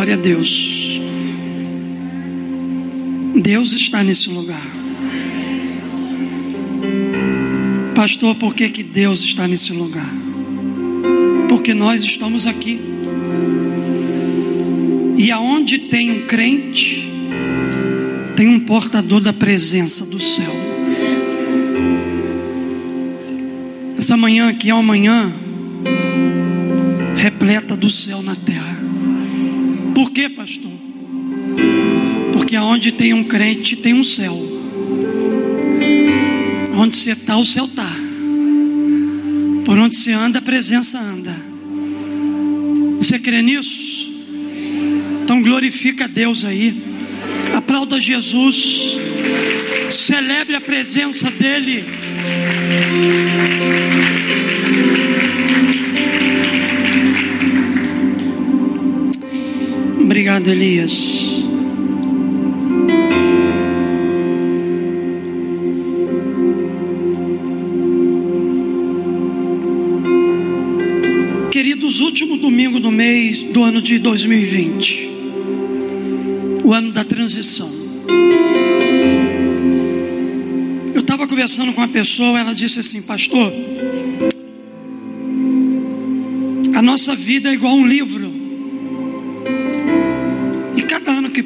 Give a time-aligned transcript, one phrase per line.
[0.00, 0.98] Glória a Deus.
[3.36, 4.66] Deus está nesse lugar.
[7.94, 10.10] Pastor, por que, que Deus está nesse lugar?
[11.50, 12.80] Porque nós estamos aqui.
[15.18, 17.06] E aonde tem um crente,
[18.36, 20.56] tem um portador da presença do céu.
[23.98, 25.30] Essa manhã aqui é uma manhã
[27.16, 28.79] repleta do céu na terra.
[30.00, 30.72] Por quê, pastor?
[32.32, 34.34] Porque aonde tem um crente tem um céu.
[36.74, 37.86] Onde você está, o céu está.
[39.62, 41.36] Por onde você anda, a presença anda.
[42.96, 44.10] Você crê nisso?
[45.22, 46.82] Então glorifica a Deus aí.
[47.54, 48.96] Aplauda Jesus.
[49.90, 51.84] Celebre a presença dEle.
[60.20, 61.40] Obrigado, Elias.
[71.50, 75.10] Queridos, último domingo do mês do ano de 2020,
[76.64, 77.70] o ano da transição.
[80.92, 83.50] Eu estava conversando com uma pessoa, ela disse assim, pastor,
[86.74, 88.29] a nossa vida é igual um livro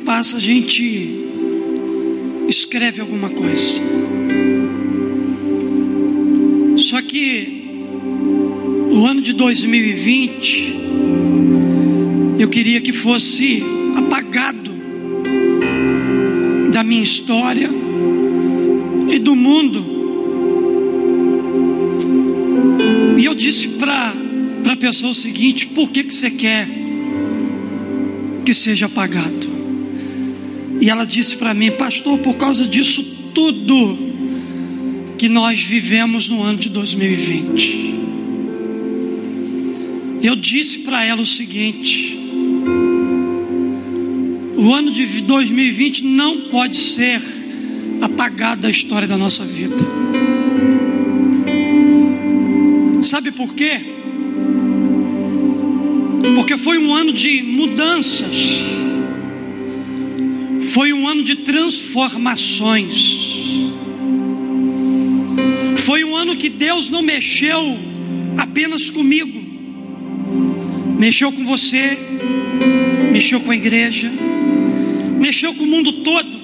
[0.05, 1.25] passa a gente
[2.49, 3.81] escreve alguma coisa.
[6.77, 7.65] Só que
[8.91, 10.75] o ano de 2020
[12.39, 13.63] eu queria que fosse
[13.97, 14.73] apagado
[16.73, 17.71] da minha história
[19.11, 19.85] e do mundo.
[23.17, 24.13] E eu disse para
[24.71, 26.69] a pessoa o seguinte: por que, que você quer
[28.45, 29.44] que seja apagado?
[30.85, 33.03] E ela disse para mim, pastor, por causa disso
[33.33, 33.97] tudo
[35.17, 37.95] que nós vivemos no ano de 2020.
[40.23, 42.19] Eu disse para ela o seguinte:
[44.59, 47.19] o ano de 2020 não pode ser
[48.03, 49.83] apagado da história da nossa vida.
[53.01, 53.81] Sabe por quê?
[56.35, 58.74] Porque foi um ano de mudanças
[60.75, 63.17] foi um ano de transformações.
[65.77, 67.79] Foi um ano que Deus não mexeu
[68.37, 69.41] apenas comigo,
[70.99, 71.97] mexeu com você,
[73.13, 74.11] mexeu com a igreja,
[75.21, 76.43] mexeu com o mundo todo.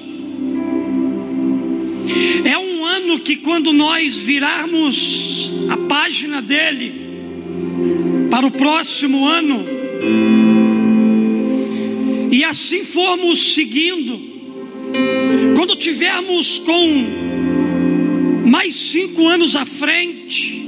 [2.45, 6.93] É um ano que, quando nós virarmos a página dele
[8.29, 9.65] para o próximo ano,
[12.31, 14.10] e assim formos seguindo,
[15.61, 20.59] quando tivermos com mais cinco anos à frente,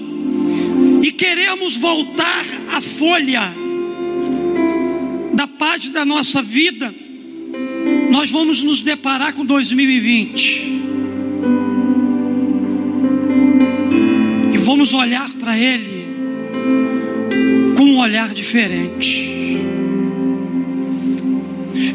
[1.02, 3.42] e queremos voltar a folha
[5.34, 6.94] da página da nossa vida,
[8.12, 10.46] nós vamos nos deparar com 2020.
[14.54, 16.06] E vamos olhar para ele
[17.76, 19.58] com um olhar diferente.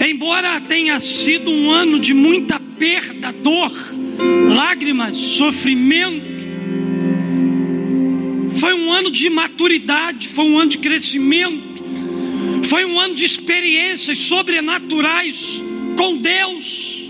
[0.04, 3.72] Embora tenha sido um ano de muita perda, dor,
[4.54, 6.38] lágrimas, sofrimento,
[8.58, 11.82] foi um ano de maturidade, foi um ano de crescimento,
[12.64, 15.62] foi um ano de experiências sobrenaturais
[15.96, 17.04] com Deus.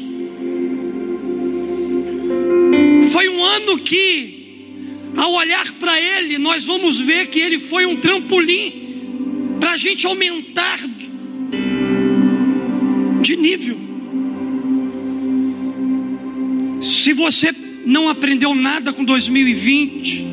[3.11, 4.75] Foi um ano que,
[5.17, 10.07] ao olhar para Ele, nós vamos ver que Ele foi um trampolim para a gente
[10.07, 10.79] aumentar
[13.23, 13.88] de nível.
[16.89, 17.55] Se você
[17.85, 20.27] não aprendeu nada com 2020,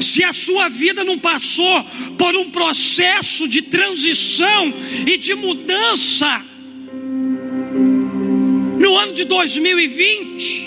[0.00, 1.84] se a sua vida não passou
[2.18, 4.72] por um processo de transição
[5.06, 6.44] e de mudança
[8.78, 10.66] no ano de 2020,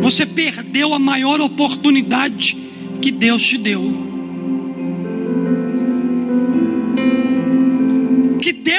[0.00, 2.56] você perdeu a maior oportunidade
[3.00, 4.08] que Deus te deu.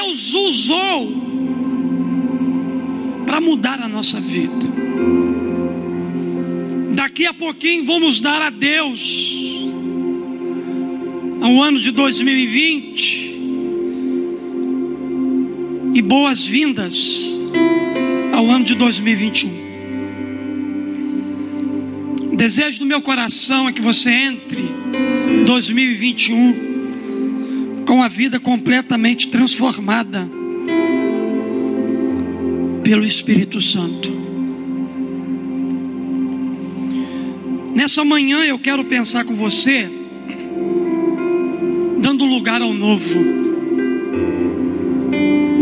[0.10, 1.19] Deus usou
[3.30, 4.68] para mudar a nossa vida.
[6.96, 9.70] Daqui a pouquinho vamos dar a Deus
[11.40, 13.40] ao ano de 2020
[15.94, 17.38] e boas-vindas
[18.34, 19.70] ao ano de 2021.
[22.34, 24.64] O desejo do meu coração é que você entre
[25.46, 30.39] 2021 com a vida completamente transformada
[32.90, 34.12] pelo Espírito Santo.
[37.76, 39.88] Nessa manhã eu quero pensar com você,
[42.02, 43.24] dando lugar ao novo,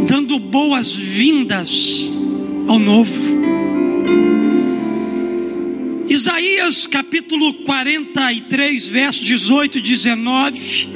[0.07, 2.09] dando boas-vindas
[2.65, 3.37] ao novo.
[6.07, 10.89] Isaías capítulo 43, versos 18 e 19.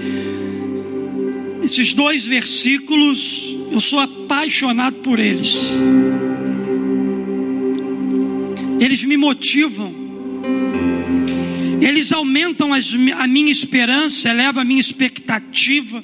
[1.61, 5.59] Esses dois versículos, eu sou apaixonado por eles.
[8.81, 9.93] Eles me motivam.
[11.79, 16.03] Eles aumentam as, a minha esperança, elevam a minha expectativa.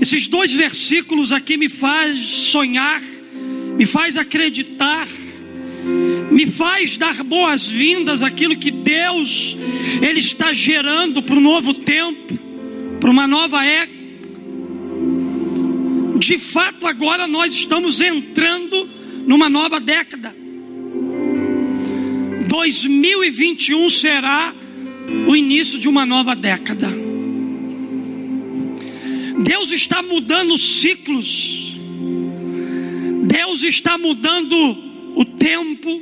[0.00, 3.00] Esses dois versículos aqui me faz sonhar,
[3.78, 5.06] me faz acreditar
[6.30, 9.56] me faz dar boas-vindas àquilo que Deus
[10.02, 12.36] ele está gerando para um novo tempo,
[12.98, 13.94] para uma nova época.
[16.18, 18.88] De fato, agora nós estamos entrando
[19.26, 20.34] numa nova década.
[22.54, 24.54] 2021 será
[25.26, 26.88] o início de uma nova década.
[29.42, 31.72] Deus está mudando ciclos.
[33.26, 34.54] Deus está mudando
[35.16, 36.00] o tempo.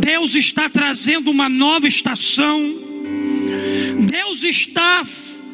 [0.00, 2.60] Deus está trazendo uma nova estação.
[4.00, 5.04] Deus está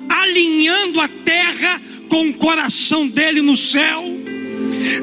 [0.09, 4.14] alinhando a terra com o coração dele no céu.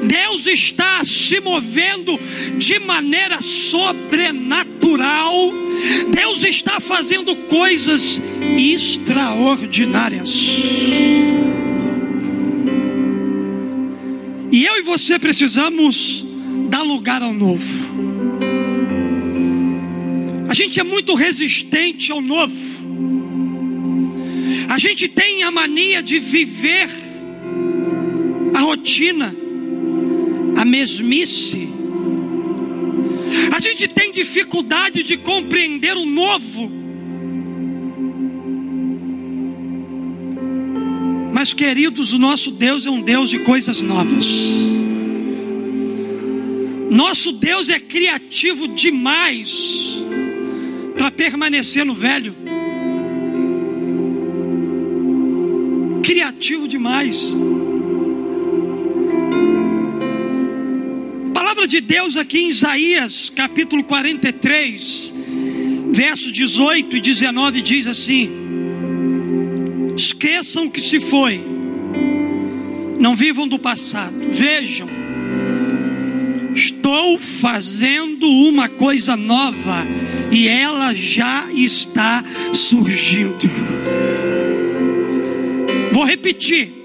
[0.04, 2.18] Deus está se movendo
[2.56, 5.52] de maneira sobrenatural.
[6.14, 8.20] Deus está fazendo coisas
[8.56, 10.30] extraordinárias.
[14.50, 16.24] E eu e você precisamos
[16.68, 17.90] dar lugar ao novo.
[20.48, 22.82] A gente é muito resistente ao novo.
[24.68, 26.88] A gente tem a mania de viver
[28.54, 29.34] a rotina,
[30.56, 31.68] a mesmice.
[33.54, 36.70] A gente tem dificuldade de compreender o novo.
[41.32, 44.26] Mas, queridos, o nosso Deus é um Deus de coisas novas.
[46.90, 50.02] Nosso Deus é criativo demais
[50.96, 52.36] para permanecer no velho.
[56.02, 57.40] Criativo demais.
[61.62, 65.14] Palavra de Deus aqui em Isaías, capítulo 43,
[65.92, 68.28] verso 18 e 19 diz assim:
[69.96, 71.40] Esqueçam que se foi,
[72.98, 74.88] não vivam do passado, vejam
[76.52, 79.86] Estou fazendo uma coisa nova
[80.32, 83.48] e ela já está surgindo.
[85.92, 86.81] Vou repetir.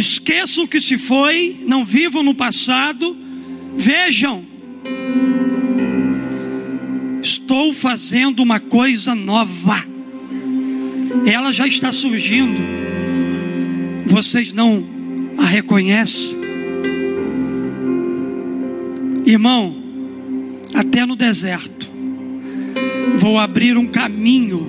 [0.00, 3.14] Esqueçam que se foi, não vivam no passado.
[3.76, 4.42] Vejam,
[7.22, 9.76] estou fazendo uma coisa nova.
[11.26, 12.62] Ela já está surgindo.
[14.06, 14.82] Vocês não
[15.36, 16.38] a reconhecem?
[19.26, 19.76] Irmão,
[20.72, 21.90] até no deserto,
[23.18, 24.66] vou abrir um caminho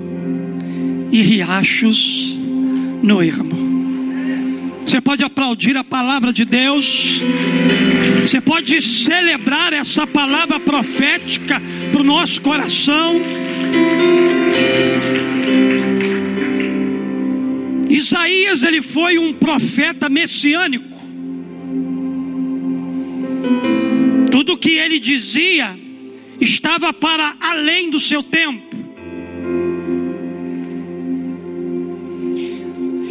[1.10, 2.38] e riachos
[3.02, 3.61] no ermo.
[4.92, 7.22] Você pode aplaudir a palavra de Deus,
[8.20, 13.18] você pode celebrar essa palavra profética para o nosso coração.
[17.88, 20.98] Isaías, ele foi um profeta messiânico.
[24.30, 25.74] Tudo que ele dizia
[26.38, 28.71] estava para além do seu tempo.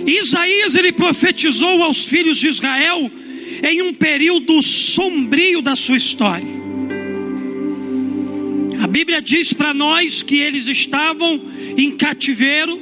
[0.06, 3.12] Isaías ele profetizou aos filhos de Israel
[3.64, 6.62] em um período sombrio da sua história.
[8.82, 11.40] A Bíblia diz para nós que eles estavam
[11.78, 12.82] em cativeiro,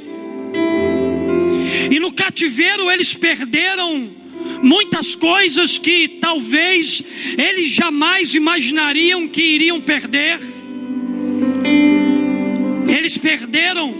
[1.90, 4.10] e no cativeiro eles perderam
[4.62, 7.02] muitas coisas que talvez
[7.36, 10.40] eles jamais imaginariam que iriam perder.
[12.88, 13.94] Eles perderam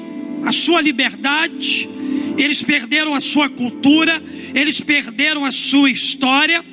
[0.45, 1.89] a sua liberdade,
[2.42, 4.23] eles perderam a sua cultura,
[4.54, 6.64] eles perderam a sua história.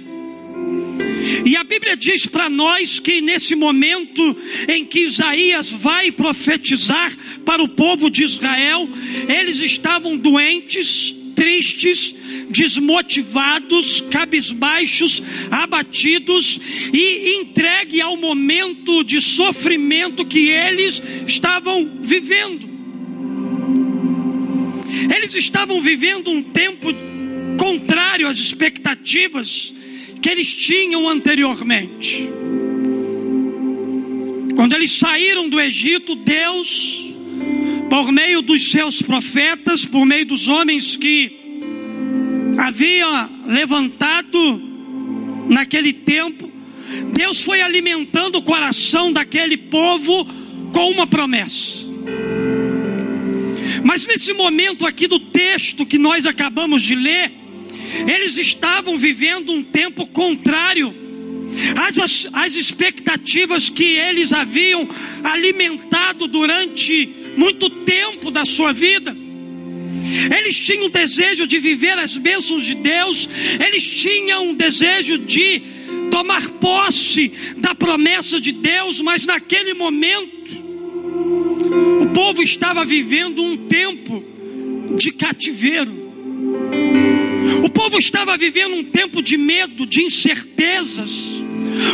[1.46, 4.36] E a Bíblia diz para nós que nesse momento
[4.68, 8.90] em que Isaías vai profetizar para o povo de Israel,
[9.28, 12.16] eles estavam doentes, tristes,
[12.50, 15.22] desmotivados, cabisbaixos,
[15.52, 16.60] abatidos
[16.94, 22.77] e entregue ao momento de sofrimento que eles estavam vivendo.
[25.16, 26.88] Eles estavam vivendo um tempo
[27.58, 29.74] contrário às expectativas
[30.22, 32.30] que eles tinham anteriormente.
[34.56, 37.14] Quando eles saíram do Egito, Deus,
[37.90, 41.32] por meio dos seus profetas, por meio dos homens que
[42.58, 44.62] havia levantado
[45.48, 46.52] naquele tempo,
[47.14, 50.26] Deus foi alimentando o coração daquele povo
[50.74, 51.86] com uma promessa.
[53.84, 57.32] Mas nesse momento aqui do texto que nós acabamos de ler,
[58.08, 60.94] eles estavam vivendo um tempo contrário
[61.76, 64.88] às, às expectativas que eles haviam
[65.24, 69.16] alimentado durante muito tempo da sua vida.
[70.38, 73.28] Eles tinham o desejo de viver as bênçãos de Deus,
[73.66, 75.62] eles tinham o desejo de
[76.10, 80.67] tomar posse da promessa de Deus, mas naquele momento,
[82.02, 84.24] o povo estava vivendo um tempo
[84.98, 86.08] de cativeiro.
[87.64, 91.12] O povo estava vivendo um tempo de medo, de incertezas.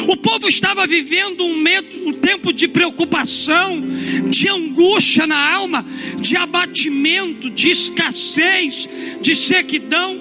[0.08, 3.82] O povo estava vivendo um, medo, um tempo de preocupação,
[4.30, 5.86] de angústia na alma,
[6.20, 8.88] de abatimento, de escassez,
[9.22, 10.18] de sequidão.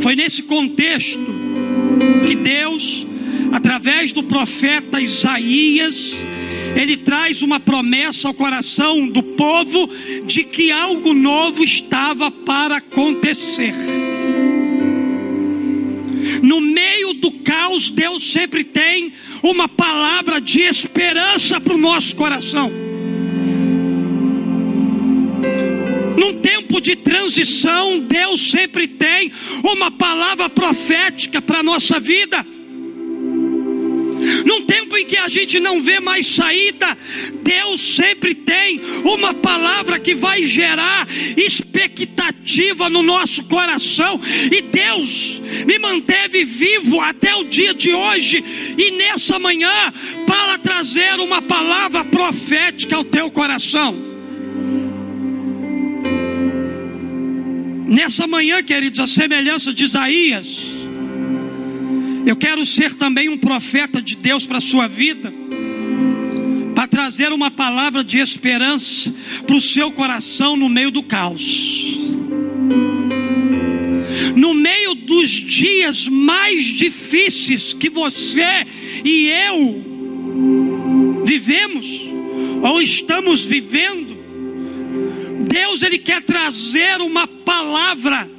[0.00, 1.18] Foi nesse contexto
[2.26, 3.06] que Deus,
[3.52, 6.14] através do profeta Isaías,
[6.74, 9.88] ele traz uma promessa ao coração do povo
[10.26, 13.74] de que algo novo estava para acontecer.
[16.42, 22.70] No meio do caos, Deus sempre tem uma palavra de esperança para o nosso coração.
[26.16, 29.32] Num tempo de transição, Deus sempre tem
[29.62, 32.44] uma palavra profética para a nossa vida.
[34.44, 36.96] Num tempo em que a gente não vê mais saída,
[37.42, 41.06] Deus sempre tem uma palavra que vai gerar
[41.36, 44.20] expectativa no nosso coração.
[44.52, 48.44] E Deus me manteve vivo até o dia de hoje.
[48.76, 49.92] E nessa manhã,
[50.26, 54.08] para trazer uma palavra profética ao teu coração.
[57.86, 60.77] Nessa manhã, queridos, a semelhança de Isaías
[62.28, 65.32] eu quero ser também um profeta de Deus para a sua vida,
[66.74, 69.14] para trazer uma palavra de esperança
[69.46, 71.96] para o seu coração no meio do caos.
[74.36, 78.66] No meio dos dias mais difíceis que você
[79.02, 81.86] e eu vivemos,
[82.62, 84.14] ou estamos vivendo,
[85.48, 88.30] Deus ele quer trazer uma palavra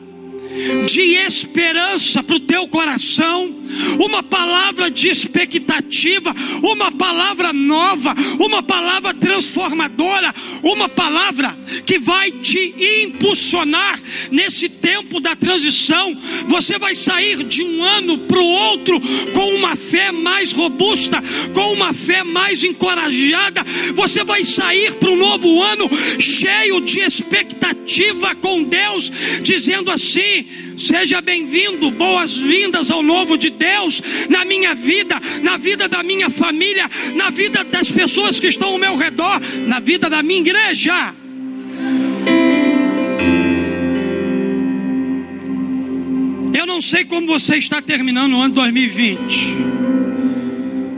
[0.87, 3.58] de esperança para o teu coração,
[3.99, 10.33] uma palavra de expectativa, uma palavra nova, uma palavra transformadora,
[10.63, 12.73] uma palavra que vai te
[13.05, 13.99] impulsionar
[14.31, 16.15] nesse tempo da transição.
[16.47, 18.99] Você vai sair de um ano para o outro
[19.33, 21.21] com uma fé mais robusta,
[21.53, 23.63] com uma fé mais encorajada.
[23.95, 29.11] Você vai sair para um novo ano cheio de expectativa com Deus,
[29.41, 30.45] dizendo assim:
[30.79, 36.89] Seja bem-vindo, boas-vindas ao novo de Deus na minha vida, na vida da minha família,
[37.15, 41.13] na vida das pessoas que estão ao meu redor, na vida da minha igreja.
[46.53, 49.79] Eu não sei como você está terminando o ano 2020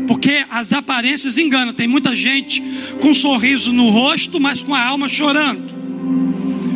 [0.08, 1.74] porque as aparências enganam.
[1.74, 2.62] Tem muita gente
[3.00, 5.74] com um sorriso no rosto, mas com a alma chorando.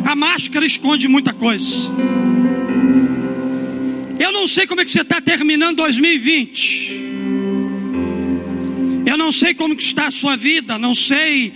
[0.04, 1.92] A máscara esconde muita coisa.
[4.18, 7.16] Eu não sei como é que você está terminando 2020.
[9.04, 11.52] Eu não sei como está a sua vida, não sei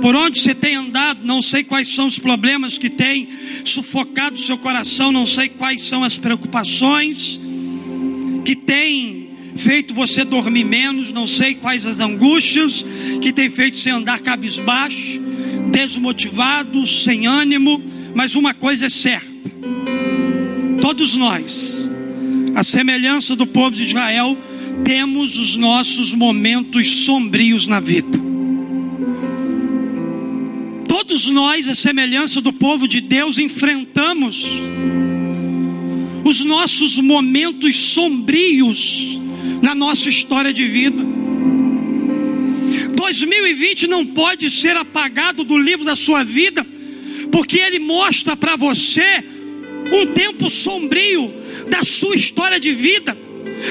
[0.00, 3.28] por onde você tem andado, não sei quais são os problemas que têm
[3.64, 7.38] sufocado o seu coração, não sei quais são as preocupações
[8.44, 12.84] que têm feito você dormir menos, não sei quais as angústias
[13.20, 15.20] que têm feito você andar cabisbaixo,
[15.70, 17.82] desmotivado, sem ânimo,
[18.14, 19.34] mas uma coisa é certa:
[20.80, 21.83] todos nós
[22.54, 24.36] a semelhança do povo de Israel,
[24.84, 28.18] temos os nossos momentos sombrios na vida.
[30.86, 34.48] Todos nós, a semelhança do povo de Deus, enfrentamos
[36.24, 39.18] os nossos momentos sombrios
[39.62, 41.04] na nossa história de vida.
[42.94, 46.66] 2020 não pode ser apagado do livro da sua vida,
[47.30, 49.24] porque ele mostra para você
[49.92, 51.32] um tempo sombrio
[51.68, 53.16] da sua história de vida.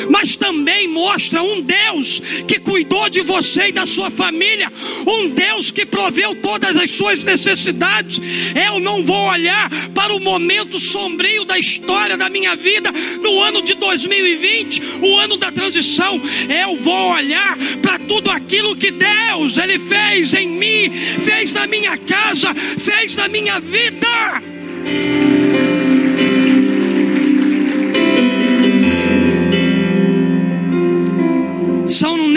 [0.10, 4.72] mas também mostra um Deus que cuidou de você e da sua família,
[5.06, 8.20] um Deus que proveu todas as suas necessidades.
[8.56, 12.92] Eu não vou olhar para o momento sombrio da história da minha vida
[13.22, 16.20] no ano de 2020, o ano da transição.
[16.50, 21.98] Eu vou olhar para tudo aquilo que Deus ele fez em mim, fez na minha
[21.98, 24.44] casa, fez na minha vida.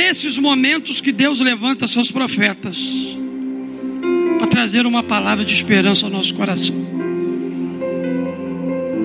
[0.07, 3.17] Nesses momentos que Deus levanta seus profetas
[4.39, 6.77] para trazer uma palavra de esperança ao nosso coração.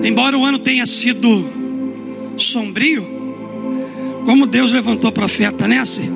[0.04, 1.44] Embora o ano tenha sido
[2.36, 3.04] sombrio,
[4.24, 5.78] como Deus levantou profeta, né?
[5.78, 6.08] Assim?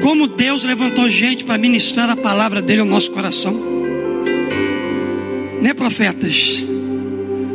[0.00, 3.54] Como Deus levantou gente para ministrar a palavra dele ao nosso coração.
[5.60, 6.64] Né, profetas?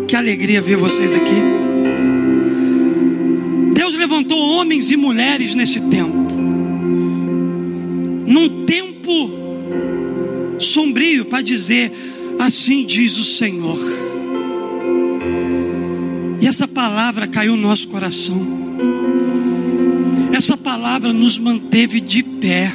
[0.05, 1.66] Que alegria ver vocês aqui
[4.07, 6.15] levantou homens e mulheres nesse tempo.
[8.25, 9.29] Num tempo
[10.57, 11.91] sombrio para dizer:
[12.39, 13.77] Assim diz o Senhor.
[16.39, 18.41] E essa palavra caiu no nosso coração.
[20.31, 22.71] Essa palavra nos manteve de pé.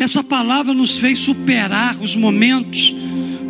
[0.00, 2.94] Essa palavra nos fez superar os momentos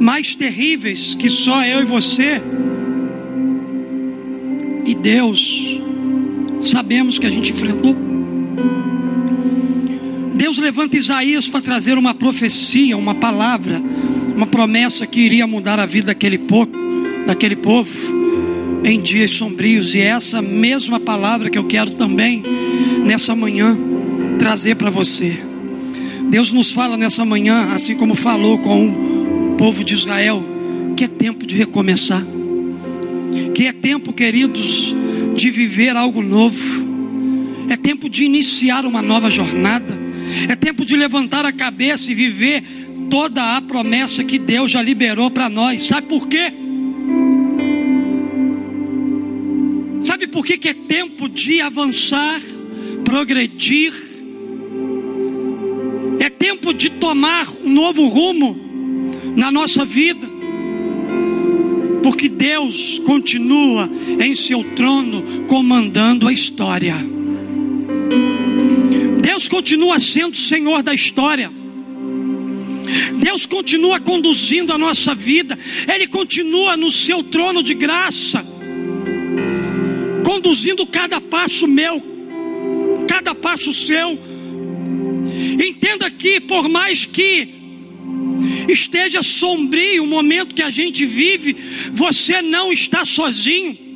[0.00, 2.42] mais terríveis que só eu e você
[4.85, 5.75] e Deus
[6.66, 7.96] sabemos que a gente enfrentou.
[10.35, 13.82] Deus levanta Isaías para trazer uma profecia, uma palavra,
[14.35, 16.70] uma promessa que iria mudar a vida daquele povo,
[17.26, 17.90] daquele povo
[18.85, 19.94] em dias sombrios.
[19.94, 22.42] E é essa mesma palavra que eu quero também
[23.04, 23.76] nessa manhã
[24.38, 25.37] trazer para você.
[26.28, 30.44] Deus nos fala nessa manhã, assim como falou com o povo de Israel,
[30.96, 32.23] que é tempo de recomeçar.
[33.54, 34.94] Que é tempo, queridos,
[35.37, 36.87] de viver algo novo,
[37.69, 39.97] é tempo de iniciar uma nova jornada,
[40.49, 42.63] é tempo de levantar a cabeça e viver
[43.10, 45.82] toda a promessa que Deus já liberou para nós.
[45.82, 46.52] Sabe por quê?
[50.00, 52.41] Sabe por quê que é tempo de avançar,
[53.04, 53.93] progredir?
[56.19, 58.58] É tempo de tomar um novo rumo
[59.37, 60.35] na nossa vida
[62.36, 63.88] Deus continua
[64.20, 66.94] em seu trono comandando a história.
[69.20, 71.50] Deus continua sendo Senhor da história.
[73.18, 75.58] Deus continua conduzindo a nossa vida,
[75.92, 78.46] Ele continua no seu trono de graça,
[80.25, 82.02] conduzindo cada passo meu,
[83.08, 84.18] cada passo seu.
[85.64, 87.66] Entenda que, por mais que
[88.69, 91.57] esteja sombrio o momento que a gente vive,
[91.93, 93.87] você não está sozinho.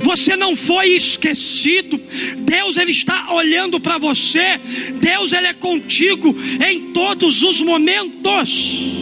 [0.00, 2.00] Você não foi esquecido.
[2.38, 4.58] Deus ele está olhando para você.
[4.96, 6.34] Deus ele é contigo
[6.68, 8.98] em todos os momentos.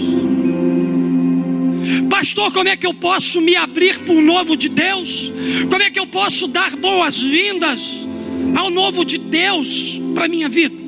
[2.11, 5.33] Pastor, como é que eu posso me abrir para o novo de Deus?
[5.71, 8.07] Como é que eu posso dar boas-vindas
[8.55, 10.86] ao novo de Deus para minha vida?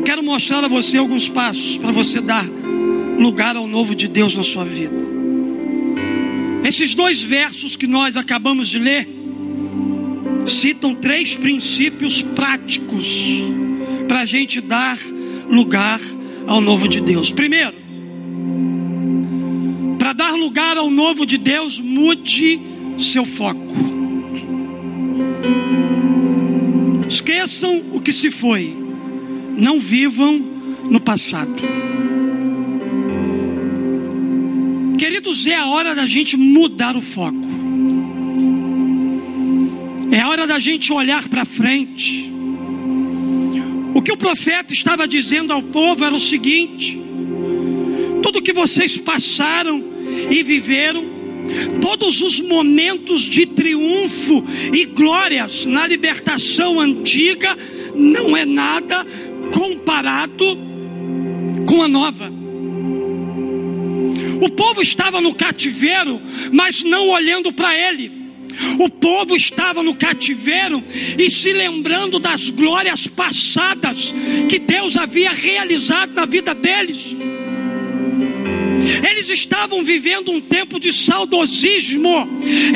[0.00, 2.48] Eu quero mostrar a você alguns passos para você dar
[3.18, 4.96] lugar ao novo de Deus na sua vida.
[6.64, 9.06] Esses dois versos que nós acabamos de ler
[10.46, 13.04] citam três princípios práticos
[14.08, 14.98] para a gente dar
[15.50, 16.00] lugar
[16.46, 17.30] ao novo de Deus.
[17.30, 17.74] Primeiro,
[19.98, 22.58] para dar lugar ao novo de Deus, mude
[22.98, 23.74] seu foco.
[27.06, 28.79] Esqueçam o que se foi
[29.60, 30.38] não vivam
[30.84, 31.62] no passado.
[34.98, 37.48] Queridos, é a hora da gente mudar o foco.
[40.10, 42.32] É a hora da gente olhar para frente.
[43.94, 47.00] O que o profeta estava dizendo ao povo era o seguinte:
[48.22, 49.82] tudo que vocês passaram
[50.30, 51.04] e viveram,
[51.80, 54.42] todos os momentos de triunfo
[54.72, 57.56] e glórias na libertação antiga,
[57.94, 59.06] não é nada
[59.52, 60.44] comparado
[61.66, 62.30] com a nova.
[64.40, 66.20] O povo estava no cativeiro,
[66.52, 68.20] mas não olhando para ele.
[68.78, 70.82] O povo estava no cativeiro
[71.18, 74.14] e se lembrando das glórias passadas
[74.48, 77.16] que Deus havia realizado na vida deles.
[79.08, 82.28] Eles estavam vivendo um tempo de saudosismo,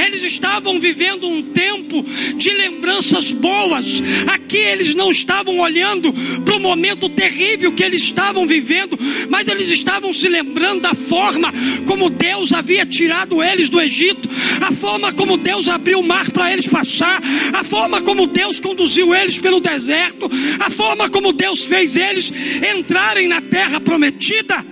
[0.04, 2.04] eles estavam vivendo um tempo
[2.36, 4.02] de lembrança lembranças boas.
[4.28, 6.12] Aqui eles não estavam olhando
[6.44, 8.98] para o momento terrível que eles estavam vivendo,
[9.30, 11.52] mas eles estavam se lembrando da forma
[11.86, 14.28] como Deus havia tirado eles do Egito,
[14.60, 17.22] a forma como Deus abriu o mar para eles passar,
[17.54, 22.32] a forma como Deus conduziu eles pelo deserto, a forma como Deus fez eles
[22.76, 24.64] entrarem na terra prometida.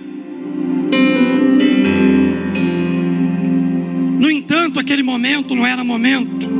[4.19, 6.53] No entanto, aquele momento não era momento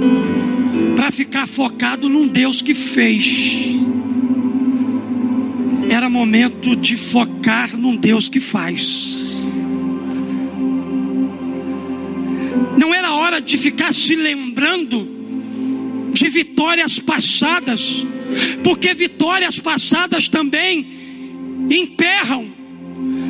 [1.03, 3.75] para ficar focado num Deus que fez.
[5.89, 9.59] Era momento de focar num Deus que faz.
[12.77, 15.05] Não era hora de ficar se lembrando
[16.13, 18.05] de vitórias passadas,
[18.63, 20.87] porque vitórias passadas também
[21.69, 22.47] emperram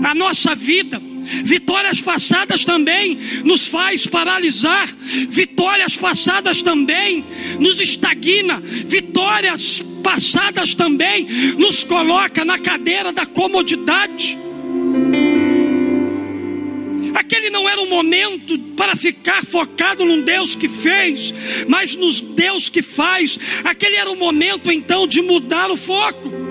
[0.03, 1.01] a nossa vida
[1.43, 4.87] Vitórias passadas também nos faz paralisar.
[5.29, 7.25] Vitórias passadas também
[7.59, 8.61] nos estagna.
[8.61, 11.25] Vitórias passadas também
[11.57, 14.37] nos coloca na cadeira da comodidade.
[17.15, 21.33] Aquele não era um momento para ficar focado num Deus que fez,
[21.67, 23.39] mas nos Deus que faz.
[23.63, 26.42] Aquele era o momento então de mudar o foco.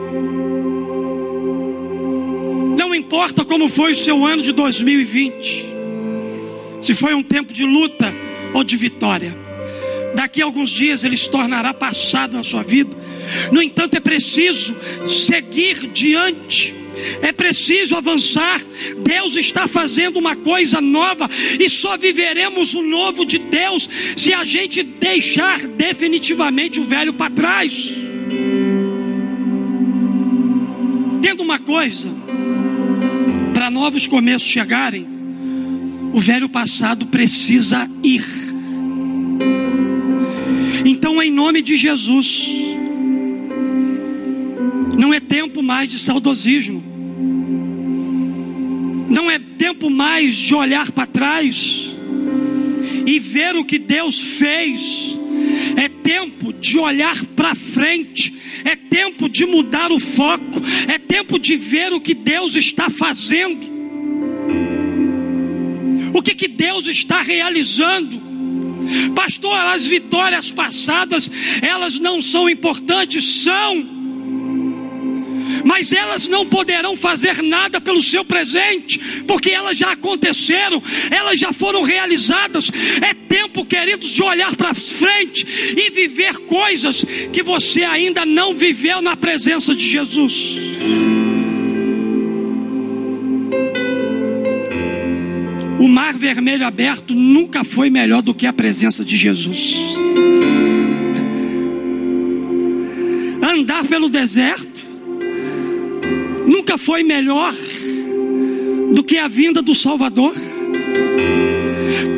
[3.03, 5.67] Importa como foi o seu ano de 2020,
[6.81, 8.15] se foi um tempo de luta
[8.55, 9.37] ou de vitória,
[10.15, 12.97] daqui a alguns dias ele se tornará passado na sua vida.
[13.51, 14.75] No entanto, é preciso
[15.09, 16.75] seguir diante.
[17.21, 18.61] É preciso avançar.
[18.99, 24.45] Deus está fazendo uma coisa nova e só viveremos o novo de Deus se a
[24.45, 27.91] gente deixar definitivamente o velho para trás.
[31.21, 32.22] Tendo uma coisa,
[33.63, 35.07] para novos começos chegarem,
[36.13, 38.25] o velho passado precisa ir.
[40.85, 42.49] Então, em nome de Jesus,
[44.99, 46.83] não é tempo mais de saudosismo,
[49.09, 51.95] não é tempo mais de olhar para trás
[53.07, 55.17] e ver o que Deus fez,
[55.77, 58.35] é tempo de olhar para frente.
[58.65, 63.67] É tempo de mudar o foco, é tempo de ver o que Deus está fazendo,
[66.15, 68.21] o que, que Deus está realizando.
[69.15, 71.31] Pastor, as vitórias passadas,
[71.61, 74.02] elas não são importantes, são
[75.65, 81.53] mas elas não poderão fazer nada pelo seu presente, porque elas já aconteceram, elas já
[81.53, 82.71] foram realizadas.
[83.03, 85.47] É tempo, queridos, de olhar para frente
[85.77, 90.57] e viver coisas que você ainda não viveu na presença de Jesus.
[95.79, 99.75] O mar vermelho aberto nunca foi melhor do que a presença de Jesus.
[103.43, 104.72] Andar pelo deserto
[106.47, 107.55] nunca foi melhor
[108.95, 110.35] do que a vinda do Salvador.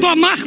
[0.00, 0.38] Tomar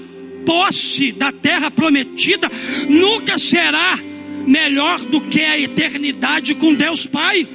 [0.45, 2.49] posse da terra prometida
[2.87, 3.99] nunca será
[4.45, 7.47] melhor do que a eternidade com Deus Pai.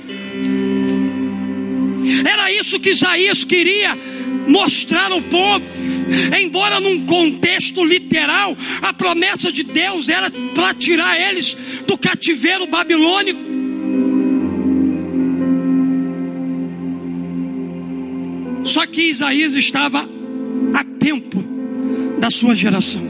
[2.29, 3.97] Era isso que Isaías queria
[4.47, 5.65] mostrar ao povo.
[6.39, 11.57] Embora num contexto literal, a promessa de Deus era para tirar eles
[11.87, 13.52] do cativeiro babilônico.
[18.64, 20.09] Só que Isaías estava
[20.75, 21.42] a tempo
[22.18, 23.03] da sua geração.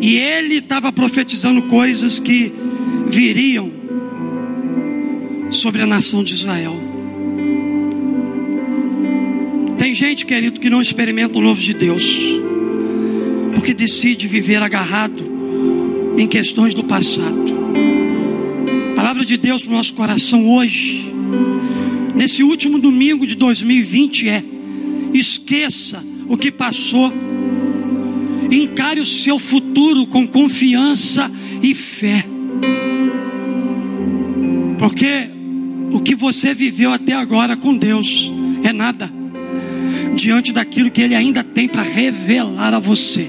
[0.00, 2.52] E ele estava profetizando coisas que
[3.08, 3.70] viriam
[5.50, 6.76] sobre a nação de Israel.
[9.78, 12.04] Tem gente, querido, que não experimenta o novo de Deus,
[13.54, 15.24] porque decide viver agarrado
[16.18, 17.54] em questões do passado.
[18.92, 21.12] A palavra de Deus para o nosso coração hoje
[22.14, 24.42] nesse último domingo de 2020 é:
[25.12, 27.12] esqueça o que passou,
[28.50, 31.30] encare o seu futuro com confiança
[31.62, 32.24] e fé,
[34.78, 35.28] porque
[35.92, 38.30] o que você viveu até agora com Deus
[38.62, 39.10] é nada
[40.14, 43.28] diante daquilo que Ele ainda tem para revelar a você.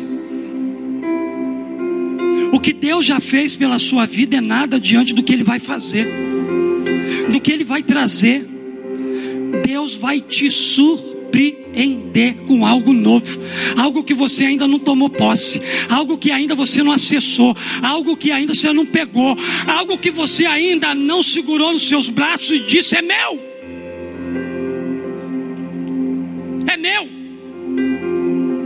[2.51, 5.59] O que Deus já fez pela sua vida é nada diante do que Ele vai
[5.59, 6.07] fazer,
[7.31, 8.54] do que Ele vai trazer.
[9.65, 13.39] Deus vai te surpreender com algo novo,
[13.75, 18.31] algo que você ainda não tomou posse, algo que ainda você não acessou, algo que
[18.31, 19.35] ainda você não pegou,
[19.67, 23.39] algo que você ainda não segurou nos seus braços e disse: É meu,
[26.67, 27.09] é meu,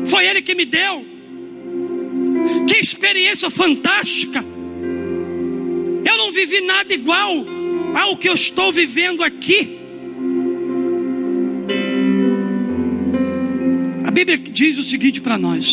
[0.05, 1.05] foi Ele que me deu.
[2.67, 4.43] Que experiência fantástica!
[6.03, 7.45] Eu não vivi nada igual
[7.95, 9.78] ao que eu estou vivendo aqui.
[14.09, 15.71] A Bíblia diz o seguinte para nós: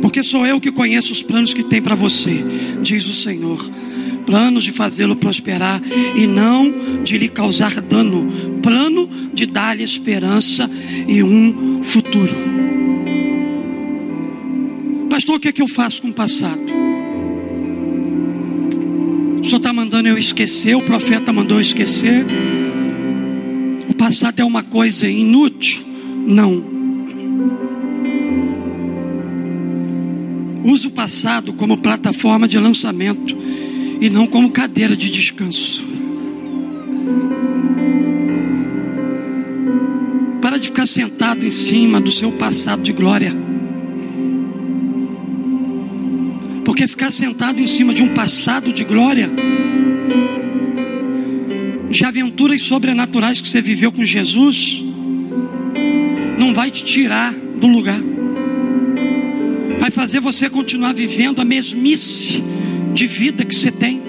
[0.00, 2.44] Porque sou eu que conheço os planos que tem para você,
[2.80, 3.58] diz o Senhor
[4.24, 5.82] planos de fazê-lo prosperar
[6.14, 10.70] e não de lhe causar dano, plano de dar-lhe esperança
[11.08, 12.34] e um futuro.
[15.10, 16.62] Pastor, o que é que eu faço com o passado?
[19.40, 22.24] O senhor está mandando eu esquecer, o profeta mandou eu esquecer.
[23.88, 25.84] O passado é uma coisa inútil?
[26.26, 26.75] Não.
[30.76, 33.34] Use o passado como plataforma de lançamento
[33.98, 35.82] e não como cadeira de descanso.
[40.42, 43.34] Para de ficar sentado em cima do seu passado de glória.
[46.62, 49.30] Porque ficar sentado em cima de um passado de glória,
[51.88, 54.84] de aventuras sobrenaturais que você viveu com Jesus,
[56.38, 58.15] não vai te tirar do lugar.
[59.86, 62.42] Vai fazer você continuar vivendo a mesmice
[62.92, 64.02] de vida que você tem.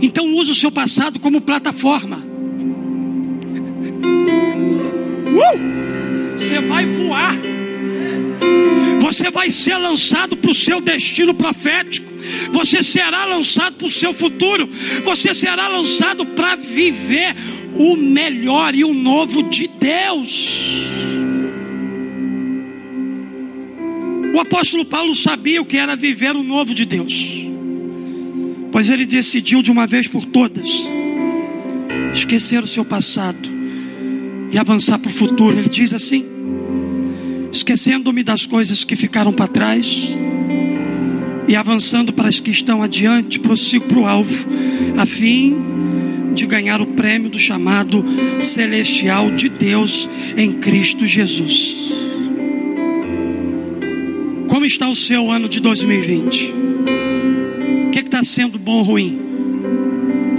[0.00, 2.16] Então use o seu passado como plataforma.
[5.26, 6.38] Uh!
[6.38, 7.36] Você vai voar.
[9.02, 12.10] Você vai ser lançado para o seu destino profético.
[12.50, 14.66] Você será lançado para o seu futuro.
[15.04, 17.36] Você será lançado para viver
[17.74, 20.91] o melhor e o novo de Deus.
[24.32, 27.46] O apóstolo Paulo sabia o que era viver o novo de Deus,
[28.70, 30.68] pois ele decidiu de uma vez por todas
[32.12, 33.48] esquecer o seu passado
[34.50, 35.58] e avançar para o futuro.
[35.58, 36.24] Ele diz assim:
[37.52, 40.14] esquecendo-me das coisas que ficaram para trás
[41.46, 44.46] e avançando para as que estão adiante, prossigo para o alvo,
[44.96, 45.56] a fim
[46.34, 48.02] de ganhar o prêmio do chamado
[48.42, 51.81] celestial de Deus em Cristo Jesus.
[54.62, 56.54] Como está o seu ano de 2020?
[57.88, 59.18] O que está sendo bom ou ruim?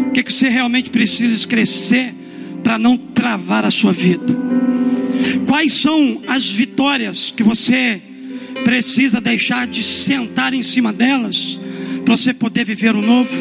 [0.08, 2.16] O que, que você realmente precisa crescer
[2.64, 4.34] para não travar a sua vida?
[5.46, 8.02] Quais são as vitórias que você
[8.64, 11.60] precisa deixar de sentar em cima delas
[12.06, 13.38] para você poder viver o novo?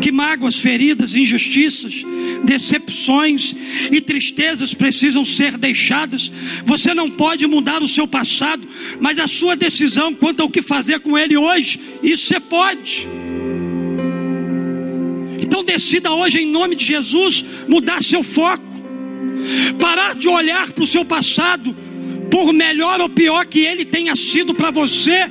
[0.00, 2.04] Que mágoas, feridas, injustiças,
[2.50, 3.54] decepções
[3.92, 6.32] e tristezas precisam ser deixadas.
[6.64, 8.66] Você não pode mudar o seu passado,
[9.00, 13.06] mas a sua decisão quanto ao que fazer com ele hoje, isso você pode.
[15.40, 18.64] Então decida hoje, em nome de Jesus, mudar seu foco,
[19.78, 21.72] parar de olhar para o seu passado,
[22.32, 25.28] por melhor ou pior que ele tenha sido para você,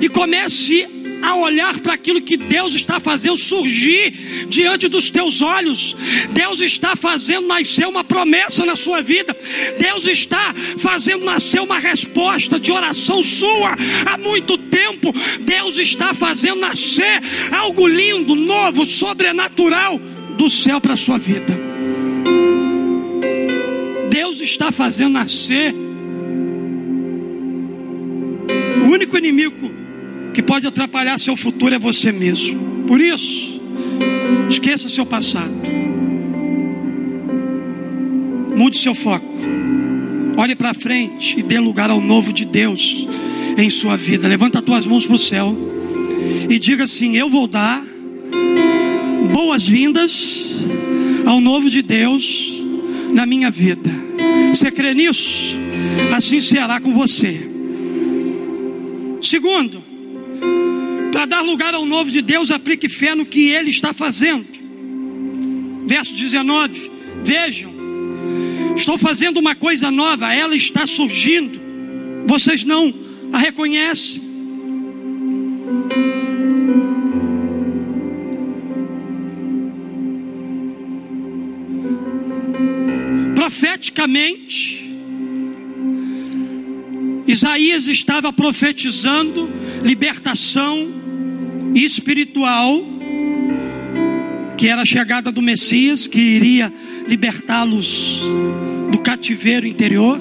[0.00, 0.86] e comece
[1.24, 5.96] a olhar para aquilo que Deus está fazendo surgir diante dos teus olhos.
[6.30, 9.34] Deus está fazendo nascer uma promessa na sua vida.
[9.78, 13.74] Deus está fazendo nascer uma resposta de oração sua
[14.06, 15.12] há muito tempo.
[15.40, 19.98] Deus está fazendo nascer algo lindo, novo, sobrenatural
[20.36, 21.58] do céu para a sua vida.
[24.10, 25.74] Deus está fazendo nascer.
[28.84, 29.83] O único inimigo
[30.34, 32.84] que pode atrapalhar seu futuro é você mesmo.
[32.88, 33.60] Por isso,
[34.50, 35.54] esqueça seu passado.
[38.56, 39.32] Mude seu foco.
[40.36, 43.06] Olhe para frente e dê lugar ao novo de Deus
[43.56, 44.26] em sua vida.
[44.26, 45.56] Levanta as tuas mãos para o céu
[46.50, 47.80] e diga assim: Eu vou dar
[49.32, 50.64] boas-vindas
[51.24, 52.60] ao novo de Deus
[53.12, 53.90] na minha vida.
[54.52, 55.56] Você crê nisso?
[56.12, 57.48] Assim será com você.
[59.20, 59.83] Segundo,
[61.24, 64.46] para dar lugar ao novo de Deus, aplique fé no que Ele está fazendo.
[65.86, 66.90] Verso 19:
[67.22, 67.72] Vejam,
[68.76, 71.58] estou fazendo uma coisa nova, ela está surgindo.
[72.26, 72.92] Vocês não
[73.32, 74.22] a reconhecem.
[83.34, 84.84] Profeticamente,
[87.26, 89.50] Isaías estava profetizando
[89.82, 91.03] libertação
[91.74, 92.84] espiritual,
[94.56, 96.72] que era a chegada do Messias, que iria
[97.06, 98.20] libertá-los
[98.90, 100.20] do cativeiro interior.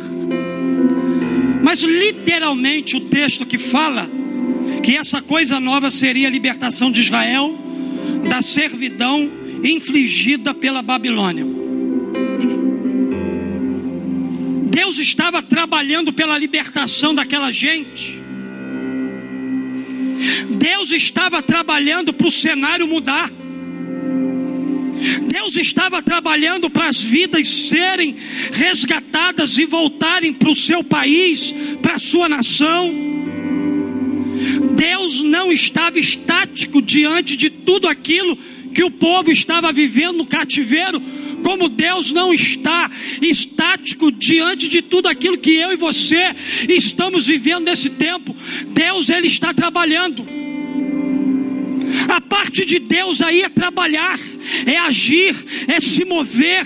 [1.62, 4.10] Mas literalmente o texto que fala
[4.82, 7.58] que essa coisa nova seria a libertação de Israel
[8.28, 9.32] da servidão
[9.64, 11.46] infligida pela Babilônia.
[14.70, 18.23] Deus estava trabalhando pela libertação daquela gente.
[20.50, 23.32] Deus estava trabalhando para o cenário mudar.
[25.28, 28.16] Deus estava trabalhando para as vidas serem
[28.52, 32.94] resgatadas e voltarem para o seu país, para a sua nação.
[34.76, 38.38] Deus não estava estático diante de tudo aquilo
[38.74, 41.00] que o povo estava vivendo no cativeiro,
[41.44, 42.90] como Deus não está
[43.22, 46.36] estático diante de tudo aquilo que eu e você
[46.68, 48.36] estamos vivendo nesse tempo.
[48.68, 50.26] Deus ele está trabalhando.
[52.10, 54.20] A parte de Deus aí é trabalhar,
[54.66, 55.36] é agir,
[55.68, 56.66] é se mover,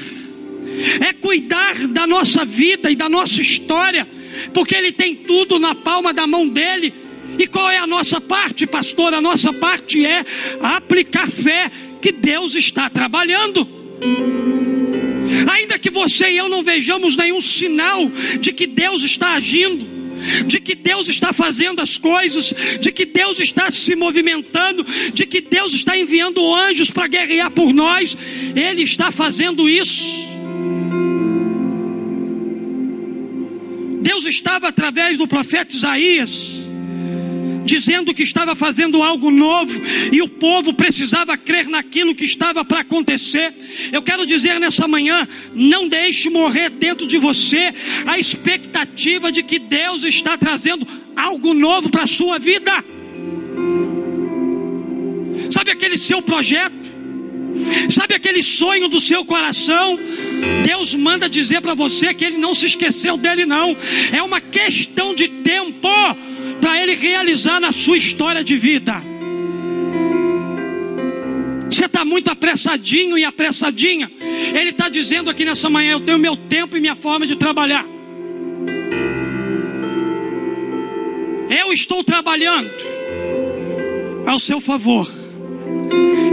[1.02, 4.08] é cuidar da nossa vida e da nossa história,
[4.54, 6.94] porque Ele tem tudo na palma da mão dele.
[7.38, 9.14] E qual é a nossa parte, pastor?
[9.14, 10.24] A nossa parte é
[10.62, 11.70] aplicar fé
[12.02, 13.68] que Deus está trabalhando.
[15.52, 19.86] Ainda que você e eu não vejamos nenhum sinal de que Deus está agindo,
[20.46, 25.42] de que Deus está fazendo as coisas, de que Deus está se movimentando, de que
[25.42, 28.18] Deus está enviando anjos para guerrear por nós,
[28.56, 30.28] Ele está fazendo isso.
[34.02, 36.57] Deus estava através do profeta Isaías
[37.68, 39.80] dizendo que estava fazendo algo novo
[40.12, 43.54] e o povo precisava crer naquilo que estava para acontecer.
[43.92, 47.74] Eu quero dizer nessa manhã: não deixe morrer dentro de você
[48.08, 52.72] a expectativa de que Deus está trazendo algo novo para a sua vida.
[55.52, 56.88] Sabe aquele seu projeto?
[57.90, 59.98] Sabe aquele sonho do seu coração?
[60.64, 63.76] Deus manda dizer para você que Ele não se esqueceu dele, não.
[64.12, 65.88] É uma questão de tempo
[66.62, 68.94] para Ele realizar na sua história de vida.
[71.70, 74.10] Você está muito apressadinho e apressadinha.
[74.54, 77.86] Ele está dizendo aqui nessa manhã: Eu tenho meu tempo e minha forma de trabalhar.
[81.50, 82.70] Eu estou trabalhando
[84.26, 85.10] ao seu favor,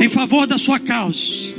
[0.00, 1.54] em favor da sua causa.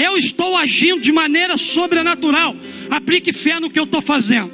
[0.00, 2.54] Eu estou agindo de maneira sobrenatural.
[2.90, 4.52] Aplique fé no que eu estou fazendo.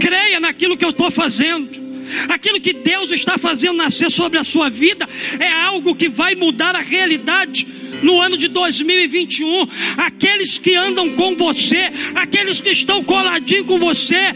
[0.00, 1.85] Creia naquilo que eu estou fazendo.
[2.28, 6.74] Aquilo que Deus está fazendo nascer sobre a sua vida é algo que vai mudar
[6.74, 7.66] a realidade
[8.02, 9.68] no ano de 2021.
[9.98, 14.34] Aqueles que andam com você, aqueles que estão coladinhos com você,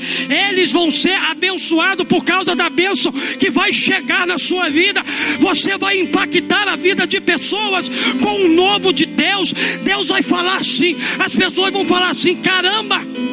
[0.49, 5.05] eles vão ser abençoados por causa da bênção que vai chegar na sua vida.
[5.39, 7.89] Você vai impactar a vida de pessoas
[8.23, 9.53] com o novo de Deus.
[9.83, 13.30] Deus vai falar assim, as pessoas vão falar assim: caramba!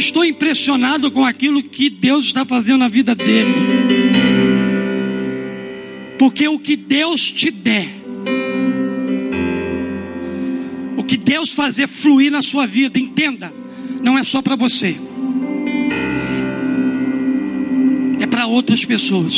[0.00, 3.52] Estou impressionado com aquilo que Deus está fazendo na vida dele.
[6.18, 7.86] Porque o que Deus te der,
[10.96, 13.52] o que Deus fazer fluir na sua vida, entenda,
[14.02, 14.96] não é só para você,
[18.20, 19.34] é para outras pessoas.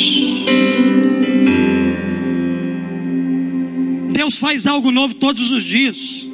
[4.13, 6.25] Deus faz algo novo todos os dias,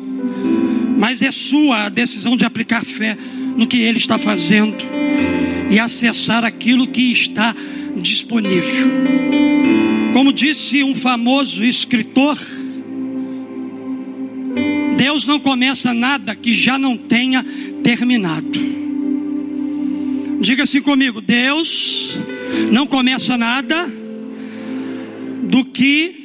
[1.00, 3.18] mas é sua a decisão de aplicar fé
[3.60, 4.78] no que Ele está fazendo
[5.70, 7.54] e acessar aquilo que está
[7.98, 8.88] disponível.
[10.14, 12.40] Como disse um famoso escritor,
[14.96, 17.46] Deus não começa nada que já não tenha
[17.84, 18.60] terminado.
[20.40, 22.18] Diga assim comigo: Deus
[22.72, 23.92] não começa nada
[25.44, 26.16] do que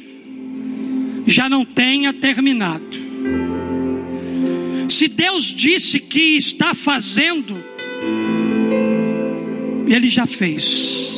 [1.27, 2.94] já não tenha terminado.
[5.05, 7.63] Se Deus disse que está fazendo,
[9.87, 11.13] Ele já fez.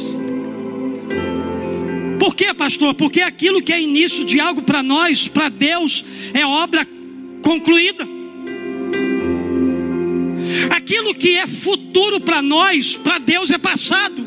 [2.19, 2.95] Por quê, pastor?
[2.95, 6.85] Porque aquilo que é início de algo para nós, para Deus, é obra
[7.41, 8.05] concluída.
[10.71, 14.26] Aquilo que é futuro para nós, para Deus é passado.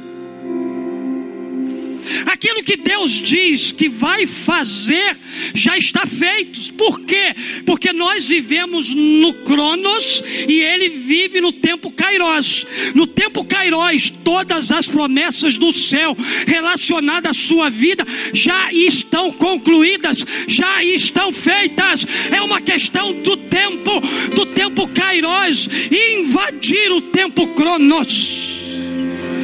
[2.31, 5.17] Aquilo que Deus diz que vai fazer
[5.53, 6.73] já está feito.
[6.75, 7.35] Por quê?
[7.67, 12.65] Porque nós vivemos no Cronos e ele vive no tempo Kairos.
[12.95, 16.17] No tempo Kairos, todas as promessas do céu
[16.47, 22.07] relacionadas à sua vida já estão concluídas, já estão feitas.
[22.31, 24.01] É uma questão do tempo,
[24.37, 28.61] do tempo Kairos invadir o tempo Cronos.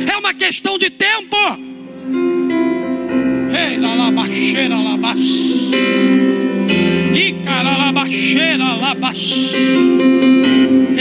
[0.08, 1.65] É uma questão de tempo.
[3.56, 5.24] Ei, la la baixeira labas.
[7.22, 9.20] E cara la baixeira labas.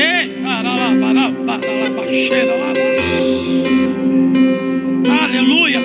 [0.09, 2.95] Ei, cara la baraba la baixeira labas.
[5.21, 5.81] Aleluia.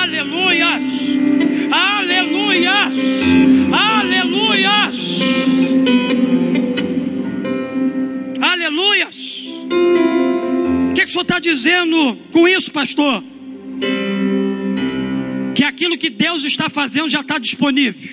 [0.00, 0.70] Aleluia.
[1.70, 2.76] Aleluia.
[3.72, 4.38] Aleluia.
[11.18, 13.24] senhor está dizendo com isso, pastor?
[15.78, 18.10] Aquilo que Deus está fazendo já está disponível.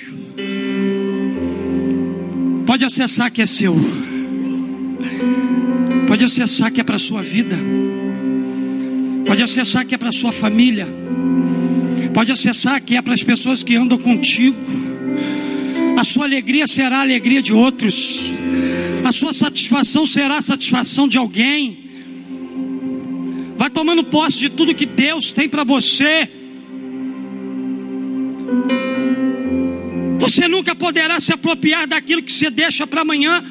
[2.63, 3.75] Pode acessar que é seu.
[6.07, 7.57] Pode acessar que é para a sua vida.
[9.25, 10.87] Pode acessar que é para a sua família.
[12.13, 14.55] Pode acessar que é para as pessoas que andam contigo.
[15.97, 18.29] A sua alegria será a alegria de outros.
[19.03, 21.79] A sua satisfação será a satisfação de alguém.
[23.57, 26.44] Vai tomando posse de tudo que Deus tem para você.
[30.25, 33.43] Você nunca poderá se apropriar daquilo que você deixa para amanhã.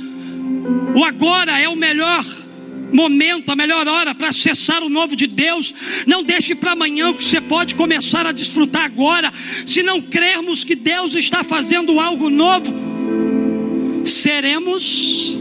[0.93, 2.25] O agora é o melhor
[2.93, 5.73] momento, a melhor hora para acessar o novo de Deus.
[6.05, 9.33] Não deixe para amanhã que você pode começar a desfrutar agora.
[9.65, 12.75] Se não crermos que Deus está fazendo algo novo,
[14.05, 15.39] seremos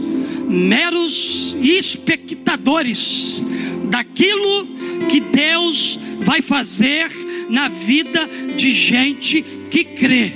[0.48, 3.42] meros espectadores
[3.90, 4.68] daquilo
[5.08, 7.10] que Deus vai fazer
[7.50, 8.24] na vida
[8.56, 10.32] de gente que crê.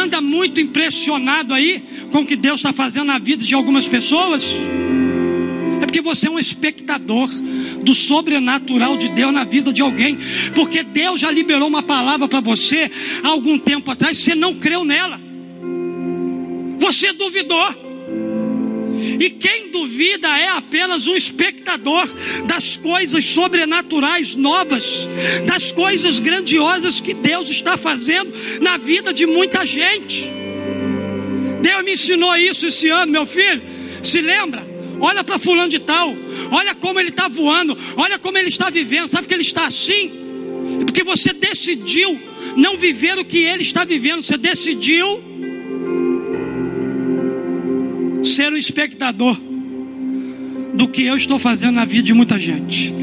[0.00, 4.42] Anda muito impressionado aí com o que Deus está fazendo na vida de algumas pessoas?
[5.82, 7.28] É porque você é um espectador
[7.82, 10.16] do sobrenatural de Deus na vida de alguém,
[10.54, 12.90] porque Deus já liberou uma palavra para você
[13.22, 15.20] há algum tempo atrás, você não creu nela,
[16.78, 17.89] você duvidou.
[19.18, 22.08] E quem duvida é apenas um espectador
[22.46, 25.08] das coisas sobrenaturais novas,
[25.46, 30.28] das coisas grandiosas que Deus está fazendo na vida de muita gente.
[31.60, 33.62] Deus me ensinou isso esse ano, meu filho.
[34.02, 34.68] Se lembra?
[35.00, 36.14] Olha para fulano de tal,
[36.50, 39.08] olha como ele está voando, olha como ele está vivendo.
[39.08, 40.12] Sabe que ele está assim?
[40.84, 42.20] Porque você decidiu
[42.56, 45.29] não viver o que ele está vivendo, você decidiu
[48.30, 49.38] ser um espectador
[50.74, 52.94] do que eu estou fazendo na vida de muita gente.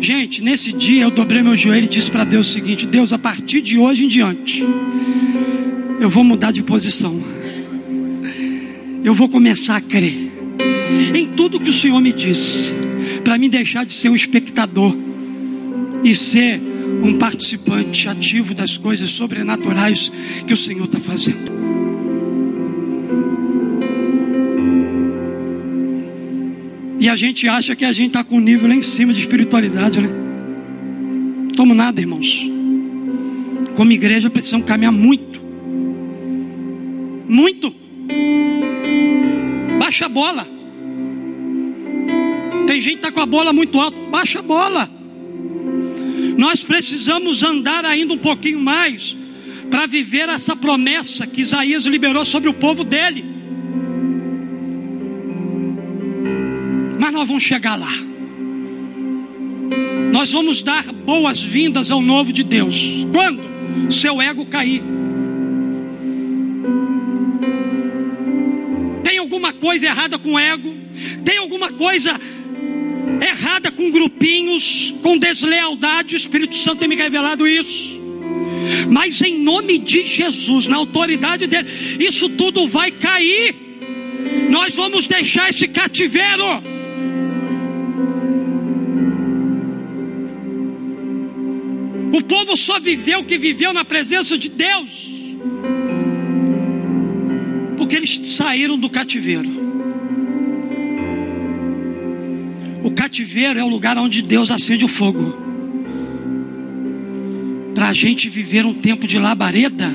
[0.00, 3.18] Gente, nesse dia eu dobrei meu joelho e disse para Deus o seguinte: Deus, a
[3.18, 4.64] partir de hoje em diante,
[6.00, 7.20] eu vou mudar de posição.
[9.02, 10.30] Eu vou começar a crer
[11.14, 12.72] em tudo que o Senhor me disse,
[13.24, 14.96] para me deixar de ser um espectador
[16.04, 16.60] e ser
[17.02, 20.10] um participante ativo das coisas sobrenaturais
[20.46, 21.67] que o Senhor está fazendo.
[27.08, 29.20] E a gente acha que a gente está com um nível lá em cima de
[29.20, 30.10] espiritualidade, né?
[31.56, 32.46] Tomo nada, irmãos.
[33.74, 35.40] Como igreja precisamos caminhar muito.
[37.26, 37.74] Muito.
[39.80, 40.46] Baixa a bola.
[42.66, 43.98] Tem gente que está com a bola muito alta.
[44.10, 44.90] Baixa a bola.
[46.36, 49.16] Nós precisamos andar ainda um pouquinho mais
[49.70, 53.37] para viver essa promessa que Isaías liberou sobre o povo dele.
[57.08, 57.90] Mas nós vamos chegar lá.
[60.12, 62.84] Nós vamos dar boas-vindas ao novo de Deus.
[63.10, 63.90] Quando?
[63.90, 64.82] Seu ego cair.
[69.02, 70.76] Tem alguma coisa errada com o ego?
[71.24, 72.20] Tem alguma coisa
[73.22, 76.14] errada com grupinhos, com deslealdade?
[76.14, 77.98] O Espírito Santo tem me revelado isso.
[78.90, 83.56] Mas em nome de Jesus, na autoridade dele, isso tudo vai cair.
[84.50, 86.76] Nós vamos deixar esse cativeiro.
[92.18, 95.08] O povo só viveu o que viveu na presença de Deus,
[97.76, 99.48] porque eles saíram do cativeiro.
[102.82, 105.32] O cativeiro é o lugar onde Deus acende o fogo,
[107.72, 109.88] para a gente viver um tempo de labareda,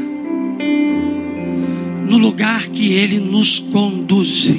[2.08, 4.54] no lugar que Ele nos conduz.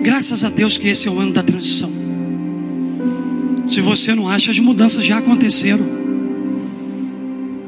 [0.00, 2.05] Graças a Deus que esse é o ano da transição.
[3.66, 5.84] Se você não acha, as mudanças já aconteceram.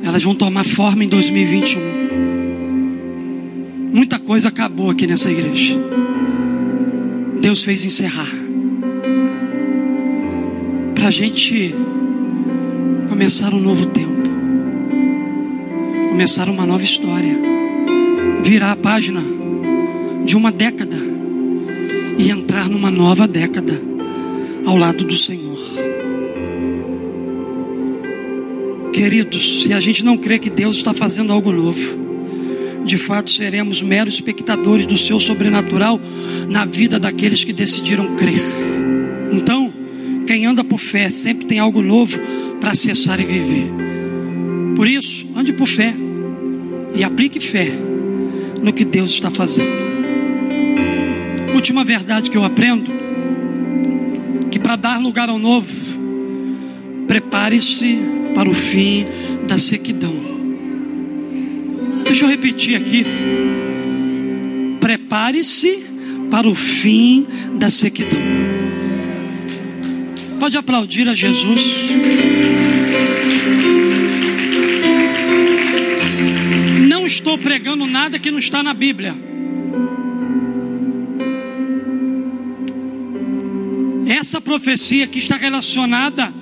[0.02, 1.80] Elas vão tomar forma em 2021.
[3.92, 5.76] Muita coisa acabou aqui nessa igreja.
[7.40, 8.28] Deus fez encerrar.
[10.94, 11.74] Para a gente
[13.08, 14.22] começar um novo tempo.
[16.10, 17.36] Começar uma nova história.
[18.44, 19.22] Virar a página
[20.24, 20.96] de uma década.
[22.18, 23.80] E entrar numa nova década
[24.64, 25.47] ao lado do Senhor.
[28.98, 31.78] Queridos, se a gente não crê que Deus está fazendo algo novo,
[32.84, 36.00] de fato seremos meros espectadores do seu sobrenatural
[36.48, 38.42] na vida daqueles que decidiram crer.
[39.30, 39.72] Então,
[40.26, 42.18] quem anda por fé sempre tem algo novo
[42.60, 43.70] para acessar e viver.
[44.74, 45.94] Por isso, ande por fé
[46.92, 47.70] e aplique fé
[48.60, 49.78] no que Deus está fazendo.
[51.54, 52.90] Última verdade que eu aprendo:
[54.50, 55.72] que para dar lugar ao novo,
[57.06, 59.04] prepare-se para o fim
[59.48, 60.14] da sequidão.
[62.04, 63.04] Deixa eu repetir aqui.
[64.78, 65.84] Prepare-se
[66.30, 67.26] para o fim
[67.58, 68.20] da sequidão.
[70.38, 71.60] Pode aplaudir a Jesus.
[76.86, 79.16] Não estou pregando nada que não está na Bíblia.
[84.06, 86.37] Essa profecia que está relacionada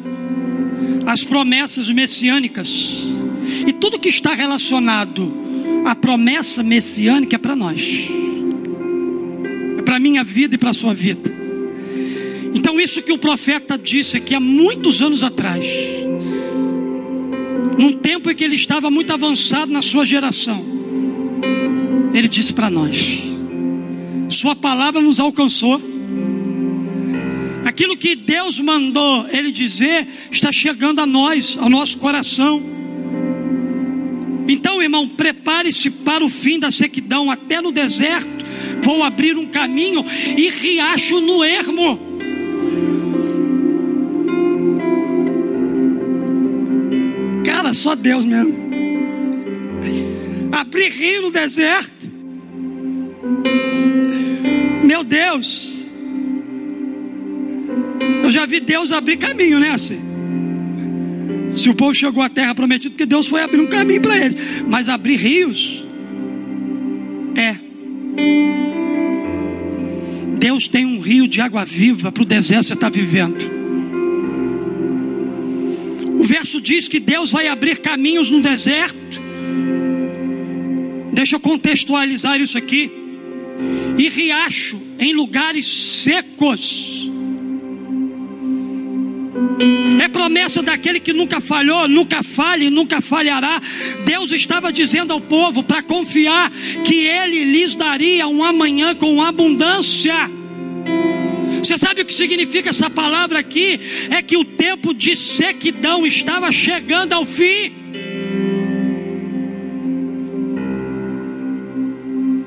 [1.06, 3.04] às promessas messiânicas.
[3.64, 5.32] E tudo que está relacionado
[5.84, 8.08] à promessa messiânica é para nós.
[9.78, 11.34] É para a minha vida e para a sua vida.
[12.52, 15.64] Então, isso que o profeta disse aqui há muitos anos atrás,
[17.78, 20.64] num tempo em que ele estava muito avançado na sua geração,
[22.12, 23.22] ele disse para nós:
[24.28, 25.80] Sua palavra nos alcançou.
[27.64, 32.60] Aquilo que Deus mandou ele dizer está chegando a nós, ao nosso coração.
[34.48, 38.44] Então, irmão, prepare-se para o fim da sequidão, até no deserto.
[38.82, 40.04] Vou abrir um caminho
[40.36, 42.00] e riacho no ermo.
[47.44, 48.54] Cara, só Deus mesmo.
[50.52, 52.08] Abrir rio no deserto.
[54.84, 55.65] Meu Deus.
[58.36, 59.70] Já vi Deus abrir caminho, né?
[59.70, 59.98] Assim.
[61.50, 64.36] Se o povo chegou à terra prometida, porque Deus foi abrir um caminho para ele.
[64.68, 65.82] Mas abrir rios
[67.34, 67.56] é.
[70.38, 73.42] Deus tem um rio de água viva para o deserto que você está vivendo.
[76.20, 79.18] O verso diz que Deus vai abrir caminhos no deserto.
[81.14, 82.92] Deixa eu contextualizar isso aqui.
[83.96, 87.05] E riacho em lugares secos.
[90.00, 93.60] É promessa daquele que nunca falhou, nunca falhe, nunca falhará.
[94.04, 96.50] Deus estava dizendo ao povo para confiar
[96.84, 100.14] que Ele lhes daria um amanhã com abundância.
[101.62, 103.80] Você sabe o que significa essa palavra aqui?
[104.10, 107.72] É que o tempo de sequidão estava chegando ao fim.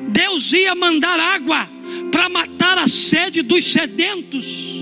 [0.07, 1.69] Deus ia mandar água
[2.11, 4.78] para matar a sede dos sedentos.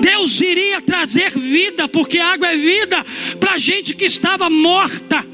[0.00, 3.04] Deus iria trazer vida, porque água é vida,
[3.38, 5.24] para gente que estava morta.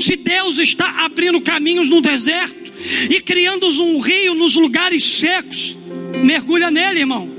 [0.00, 2.72] Se Deus está abrindo caminhos no deserto
[3.10, 5.76] e criando um rio nos lugares secos,
[6.24, 7.30] mergulha nele, irmão.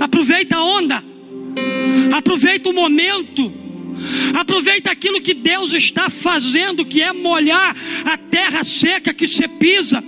[0.00, 1.02] Aproveita a onda,
[2.16, 3.52] aproveita o momento,
[4.38, 10.02] aproveita aquilo que Deus está fazendo, que é molhar a terra seca que você pisa.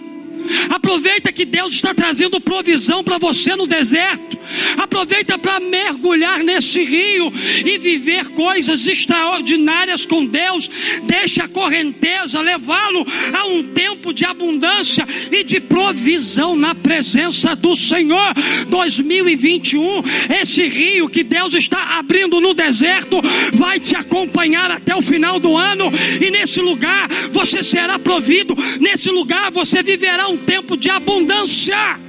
[0.71, 4.36] Aproveita que Deus está trazendo provisão para você no deserto.
[4.79, 7.33] Aproveita para mergulhar nesse rio
[7.65, 10.71] e viver coisas extraordinárias com Deus.
[11.05, 17.75] Deixa a correnteza levá-lo a um tempo de abundância e de provisão na presença do
[17.77, 18.35] Senhor.
[18.69, 20.03] 2021,
[20.41, 23.21] esse rio que Deus está abrindo no deserto
[23.53, 25.91] vai te acompanhar até o final do ano
[26.21, 28.55] e nesse lugar você será provido.
[28.81, 32.06] Nesse lugar você viverá um tempo de abundância.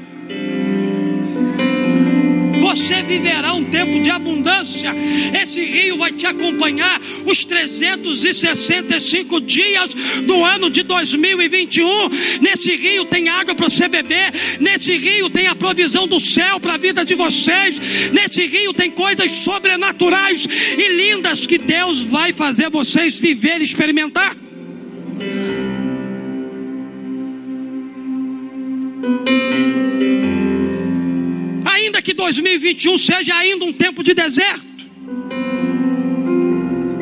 [2.78, 4.94] Você viverá um tempo de abundância.
[5.42, 9.94] Esse rio vai te acompanhar os 365 dias
[10.26, 12.10] do ano de 2021.
[12.40, 14.32] Nesse rio tem água para você beber.
[14.60, 18.12] Nesse rio tem a provisão do céu para a vida de vocês.
[18.12, 20.48] Nesse rio tem coisas sobrenaturais
[20.78, 24.47] e lindas que Deus vai fazer vocês viver e experimentar.
[32.08, 34.66] Que 2021 seja ainda um tempo de deserto,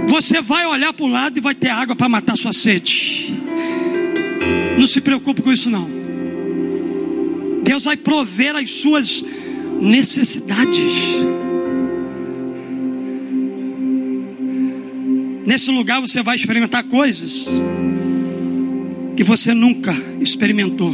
[0.09, 3.29] você vai olhar para o lado e vai ter água para matar sua sede.
[4.79, 5.87] Não se preocupe com isso não.
[7.61, 9.23] Deus vai prover as suas
[9.79, 10.93] necessidades.
[15.45, 17.61] Nesse lugar você vai experimentar coisas
[19.15, 20.91] que você nunca experimentou.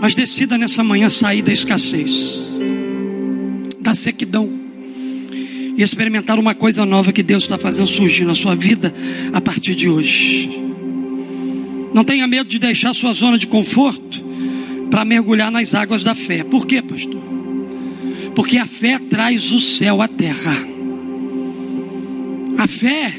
[0.00, 2.51] Mas decida nessa manhã sair da escassez,
[3.82, 4.48] da sequidão,
[5.76, 8.94] e experimentar uma coisa nova que Deus está fazendo surgir na sua vida
[9.32, 10.50] a partir de hoje.
[11.94, 14.22] Não tenha medo de deixar sua zona de conforto
[14.90, 16.44] para mergulhar nas águas da fé.
[16.44, 17.22] Por quê, pastor?
[18.34, 20.56] Porque a fé traz o céu à terra.
[22.58, 23.12] A fé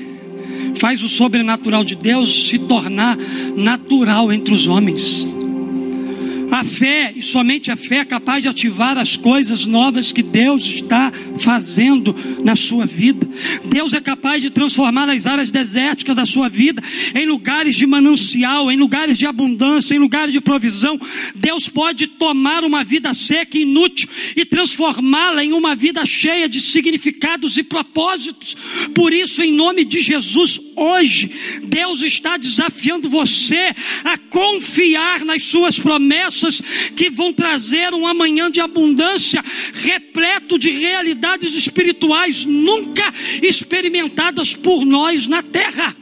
[0.75, 3.17] faz o sobrenatural de Deus se tornar
[3.55, 5.32] natural entre os homens.
[6.53, 10.63] A fé, e somente a fé, é capaz de ativar as coisas novas que Deus
[10.65, 13.27] está fazendo na sua vida.
[13.65, 16.79] Deus é capaz de transformar as áreas desérticas da sua vida
[17.15, 20.99] em lugares de manancial, em lugares de abundância, em lugares de provisão.
[21.33, 26.61] Deus pode tomar uma vida seca e inútil e transformá-la em uma vida cheia de
[26.61, 28.55] significados e propósitos.
[28.93, 31.31] Por isso, em nome de Jesus, hoje,
[31.63, 36.61] Deus está desafiando você a confiar nas suas promessas
[36.95, 39.43] que vão trazer um amanhã de abundância,
[39.73, 43.03] repleto de realidades espirituais nunca
[43.41, 45.95] experimentadas por nós na terra.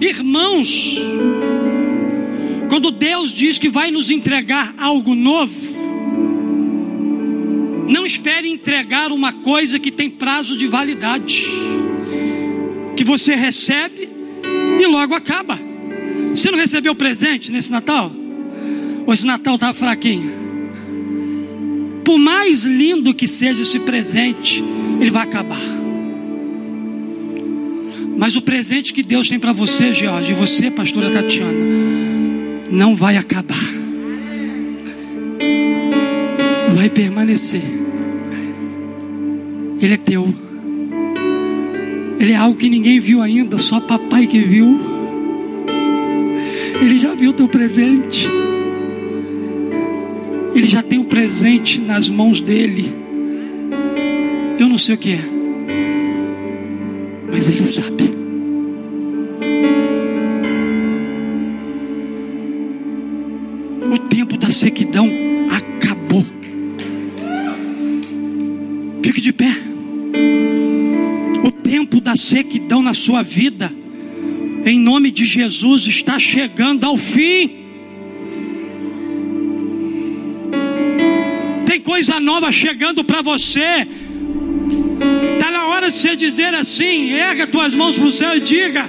[0.00, 0.96] Irmãos,
[2.68, 5.89] quando Deus diz que vai nos entregar algo novo,
[7.88, 11.46] não espere entregar uma coisa que tem prazo de validade,
[12.96, 14.08] que você recebe
[14.80, 15.58] e logo acaba.
[16.32, 18.12] Você não recebeu presente nesse Natal?
[19.06, 20.40] Ou esse Natal estava fraquinho?
[22.04, 24.64] Por mais lindo que seja esse presente,
[25.00, 25.60] ele vai acabar.
[28.16, 31.52] Mas o presente que Deus tem para você, George, e você, pastora Tatiana,
[32.70, 33.79] não vai acabar.
[36.80, 37.60] Vai permanecer.
[39.82, 40.26] Ele é teu.
[42.18, 44.80] Ele é algo que ninguém viu ainda, só papai que viu.
[46.80, 48.26] Ele já viu o teu presente.
[50.54, 52.90] Ele já tem o presente nas mãos dele.
[54.58, 55.24] Eu não sei o que é,
[57.30, 58.04] mas ele sabe.
[63.92, 65.19] O tempo da sequidão
[72.94, 73.72] sua vida
[74.64, 77.50] em nome de Jesus, está chegando ao fim.
[81.64, 83.86] Tem coisa nova chegando para você.
[85.34, 88.88] Está na hora de você dizer assim: erga tuas mãos para o céu e diga: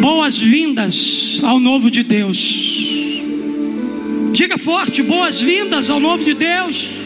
[0.00, 3.22] Boas-vindas ao novo de Deus.
[4.32, 7.03] Diga forte: Boas-vindas ao novo de Deus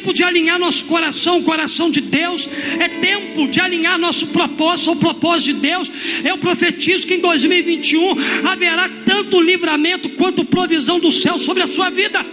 [0.00, 2.48] tempo de alinhar nosso coração ao coração de Deus,
[2.78, 5.92] é tempo de alinhar nosso propósito ao propósito de Deus.
[6.24, 11.90] Eu profetizo que em 2021 haverá tanto livramento quanto provisão do céu sobre a sua
[11.90, 12.24] vida,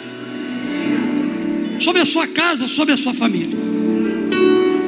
[1.79, 3.57] sobre a sua casa, sobre a sua família.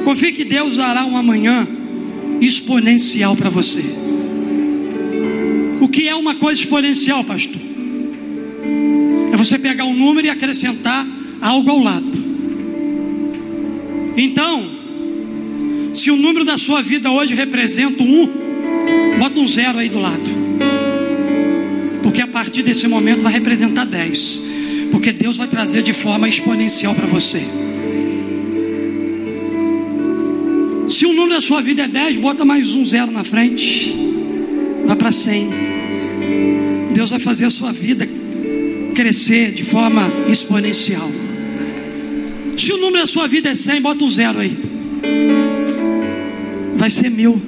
[0.04, 1.68] Confie que Deus dará um amanhã
[2.40, 3.84] exponencial para você.
[5.82, 7.60] O que é uma coisa exponencial, pastor?
[9.32, 11.06] É você pegar um número e acrescentar
[11.42, 12.19] algo ao lado.
[14.16, 14.68] Então,
[15.92, 18.28] se o número da sua vida hoje representa um,
[19.18, 20.40] bota um zero aí do lado.
[22.02, 24.42] Porque a partir desse momento vai representar 10.
[24.90, 27.42] Porque Deus vai trazer de forma exponencial para você.
[30.88, 33.96] Se o número da sua vida é 10, bota mais um zero na frente.
[34.86, 35.48] Vai para 100.
[36.92, 38.08] Deus vai fazer a sua vida
[38.94, 41.08] crescer de forma exponencial.
[42.60, 44.54] Se o número da sua vida é 100, bota um zero aí.
[46.76, 47.40] Vai ser mil.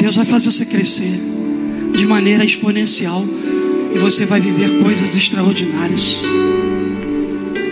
[0.00, 1.20] Deus vai fazer você crescer
[1.92, 3.22] de maneira exponencial
[3.94, 6.16] e você vai viver coisas extraordinárias.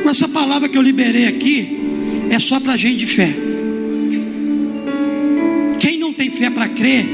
[0.03, 1.81] Com essa palavra que eu liberei aqui,
[2.29, 3.33] é só para gente de fé.
[5.81, 7.07] Quem não tem fé para crer,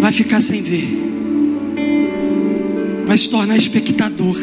[0.00, 0.86] vai ficar sem ver,
[3.08, 4.36] vai se tornar espectador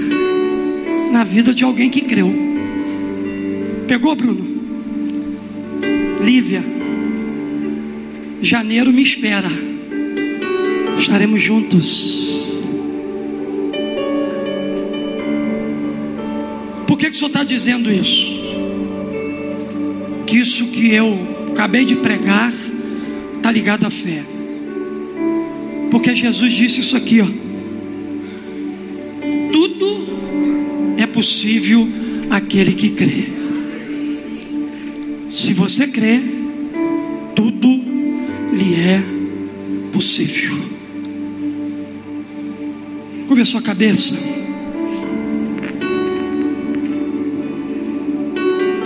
[1.09, 2.46] na vida de alguém que creu.
[3.87, 4.45] Pegou, Bruno?
[6.21, 6.61] Lívia,
[8.41, 9.49] janeiro me espera.
[10.99, 12.63] Estaremos juntos.
[16.85, 18.25] Por que, que o senhor está dizendo isso?
[20.25, 21.17] Que isso que eu
[21.53, 22.51] acabei de pregar
[23.37, 24.21] está ligado à fé.
[25.89, 27.27] Porque Jesus disse isso aqui, ó.
[29.53, 30.07] Tudo
[30.97, 31.87] é possível
[32.29, 33.36] aquele que crê.
[35.29, 36.21] Se você crê,
[37.35, 37.67] tudo
[38.53, 39.03] lhe é
[39.91, 40.57] possível.
[43.27, 44.15] Curva a sua cabeça.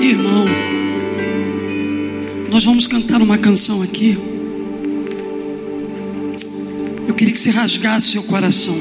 [0.02, 0.48] Irmão,
[2.50, 4.18] nós vamos cantar uma canção aqui.
[7.08, 8.76] Eu queria que você rasgasse seu coração.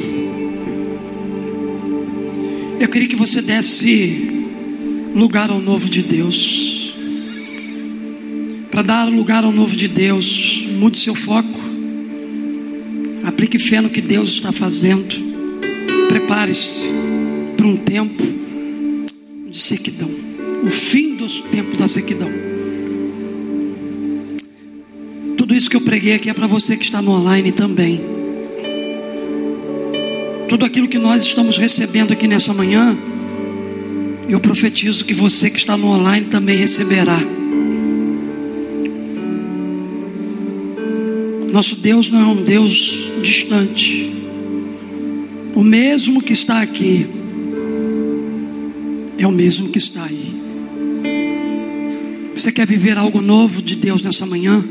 [2.80, 4.46] Eu queria que você desse
[5.14, 6.79] lugar ao novo de Deus.
[8.80, 11.60] Para dar lugar ao novo de Deus, mude seu foco.
[13.22, 15.14] Aplique fé no que Deus está fazendo.
[16.08, 16.88] Prepare-se
[17.58, 18.22] para um tempo
[19.50, 20.08] de sequidão
[20.64, 22.30] o fim dos tempos da sequidão.
[25.36, 28.00] Tudo isso que eu preguei aqui é para você que está no online também.
[30.48, 32.96] Tudo aquilo que nós estamos recebendo aqui nessa manhã,
[34.26, 37.39] eu profetizo que você que está no online também receberá.
[41.52, 44.14] Nosso Deus não é um Deus distante.
[45.54, 47.06] O mesmo que está aqui
[49.18, 50.40] é o mesmo que está aí.
[52.34, 54.64] Você quer viver algo novo de Deus nessa manhã?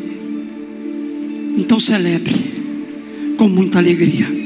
[1.58, 2.34] Então celebre
[3.38, 4.39] com muita alegria.